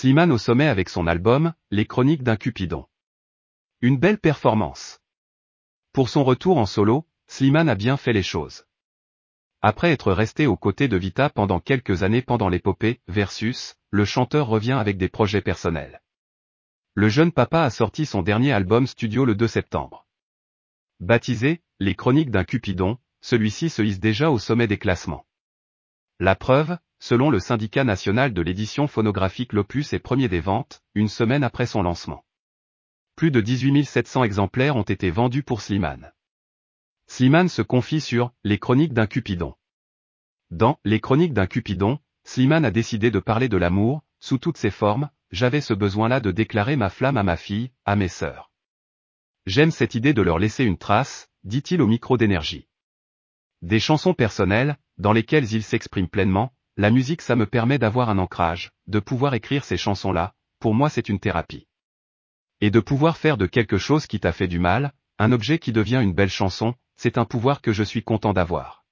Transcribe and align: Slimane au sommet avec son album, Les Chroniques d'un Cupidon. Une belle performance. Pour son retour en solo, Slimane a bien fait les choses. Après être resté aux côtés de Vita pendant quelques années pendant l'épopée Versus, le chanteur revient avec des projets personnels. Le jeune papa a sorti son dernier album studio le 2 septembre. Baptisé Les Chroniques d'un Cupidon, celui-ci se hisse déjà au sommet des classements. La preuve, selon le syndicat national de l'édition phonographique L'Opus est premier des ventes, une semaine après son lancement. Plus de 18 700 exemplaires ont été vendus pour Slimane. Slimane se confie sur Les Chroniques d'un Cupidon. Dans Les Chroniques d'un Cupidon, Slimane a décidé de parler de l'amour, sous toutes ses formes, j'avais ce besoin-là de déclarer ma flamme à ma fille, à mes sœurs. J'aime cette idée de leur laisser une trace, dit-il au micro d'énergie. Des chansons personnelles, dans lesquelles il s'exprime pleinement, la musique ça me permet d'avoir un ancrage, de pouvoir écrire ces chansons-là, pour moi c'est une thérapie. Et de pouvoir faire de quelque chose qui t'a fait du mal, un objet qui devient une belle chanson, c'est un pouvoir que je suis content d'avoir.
Slimane 0.00 0.30
au 0.30 0.38
sommet 0.38 0.68
avec 0.68 0.90
son 0.90 1.08
album, 1.08 1.54
Les 1.72 1.84
Chroniques 1.84 2.22
d'un 2.22 2.36
Cupidon. 2.36 2.86
Une 3.80 3.96
belle 3.96 4.18
performance. 4.20 5.00
Pour 5.92 6.08
son 6.08 6.22
retour 6.22 6.58
en 6.58 6.66
solo, 6.66 7.04
Slimane 7.26 7.68
a 7.68 7.74
bien 7.74 7.96
fait 7.96 8.12
les 8.12 8.22
choses. 8.22 8.64
Après 9.60 9.90
être 9.90 10.12
resté 10.12 10.46
aux 10.46 10.56
côtés 10.56 10.86
de 10.86 10.96
Vita 10.96 11.30
pendant 11.30 11.58
quelques 11.58 12.04
années 12.04 12.22
pendant 12.22 12.48
l'épopée 12.48 13.00
Versus, 13.08 13.74
le 13.90 14.04
chanteur 14.04 14.46
revient 14.46 14.78
avec 14.78 14.98
des 14.98 15.08
projets 15.08 15.42
personnels. 15.42 16.00
Le 16.94 17.08
jeune 17.08 17.32
papa 17.32 17.62
a 17.62 17.70
sorti 17.70 18.06
son 18.06 18.22
dernier 18.22 18.52
album 18.52 18.86
studio 18.86 19.24
le 19.24 19.34
2 19.34 19.48
septembre. 19.48 20.06
Baptisé 21.00 21.60
Les 21.80 21.96
Chroniques 21.96 22.30
d'un 22.30 22.44
Cupidon, 22.44 22.98
celui-ci 23.20 23.68
se 23.68 23.82
hisse 23.82 23.98
déjà 23.98 24.30
au 24.30 24.38
sommet 24.38 24.68
des 24.68 24.78
classements. 24.78 25.26
La 26.20 26.36
preuve, 26.36 26.78
selon 26.98 27.30
le 27.30 27.38
syndicat 27.38 27.84
national 27.84 28.32
de 28.32 28.42
l'édition 28.42 28.86
phonographique 28.86 29.52
L'Opus 29.52 29.92
est 29.92 29.98
premier 29.98 30.28
des 30.28 30.40
ventes, 30.40 30.82
une 30.94 31.08
semaine 31.08 31.44
après 31.44 31.66
son 31.66 31.82
lancement. 31.82 32.24
Plus 33.16 33.30
de 33.30 33.40
18 33.40 33.84
700 33.84 34.24
exemplaires 34.24 34.76
ont 34.76 34.82
été 34.82 35.10
vendus 35.10 35.42
pour 35.42 35.60
Slimane. 35.60 36.12
Slimane 37.06 37.48
se 37.48 37.62
confie 37.62 38.00
sur 38.00 38.32
Les 38.44 38.58
Chroniques 38.58 38.92
d'un 38.92 39.06
Cupidon. 39.06 39.54
Dans 40.50 40.78
Les 40.84 41.00
Chroniques 41.00 41.32
d'un 41.32 41.46
Cupidon, 41.46 41.98
Slimane 42.24 42.64
a 42.64 42.70
décidé 42.70 43.10
de 43.10 43.18
parler 43.18 43.48
de 43.48 43.56
l'amour, 43.56 44.02
sous 44.20 44.38
toutes 44.38 44.58
ses 44.58 44.70
formes, 44.70 45.10
j'avais 45.30 45.60
ce 45.60 45.74
besoin-là 45.74 46.20
de 46.20 46.30
déclarer 46.30 46.76
ma 46.76 46.90
flamme 46.90 47.16
à 47.16 47.22
ma 47.22 47.36
fille, 47.36 47.70
à 47.84 47.96
mes 47.96 48.08
sœurs. 48.08 48.50
J'aime 49.46 49.70
cette 49.70 49.94
idée 49.94 50.12
de 50.12 50.22
leur 50.22 50.38
laisser 50.38 50.64
une 50.64 50.78
trace, 50.78 51.30
dit-il 51.44 51.80
au 51.80 51.86
micro 51.86 52.16
d'énergie. 52.16 52.68
Des 53.62 53.80
chansons 53.80 54.14
personnelles, 54.14 54.76
dans 54.98 55.12
lesquelles 55.12 55.52
il 55.52 55.62
s'exprime 55.62 56.08
pleinement, 56.08 56.52
la 56.78 56.92
musique 56.92 57.22
ça 57.22 57.34
me 57.34 57.44
permet 57.44 57.76
d'avoir 57.78 58.08
un 58.08 58.18
ancrage, 58.18 58.70
de 58.86 59.00
pouvoir 59.00 59.34
écrire 59.34 59.64
ces 59.64 59.76
chansons-là, 59.76 60.34
pour 60.60 60.74
moi 60.74 60.88
c'est 60.88 61.08
une 61.08 61.18
thérapie. 61.18 61.66
Et 62.60 62.70
de 62.70 62.78
pouvoir 62.78 63.16
faire 63.16 63.36
de 63.36 63.46
quelque 63.46 63.78
chose 63.78 64.06
qui 64.06 64.20
t'a 64.20 64.30
fait 64.30 64.46
du 64.46 64.60
mal, 64.60 64.92
un 65.18 65.32
objet 65.32 65.58
qui 65.58 65.72
devient 65.72 65.98
une 66.00 66.12
belle 66.12 66.30
chanson, 66.30 66.74
c'est 66.96 67.18
un 67.18 67.24
pouvoir 67.24 67.62
que 67.62 67.72
je 67.72 67.82
suis 67.82 68.04
content 68.04 68.32
d'avoir. 68.32 68.84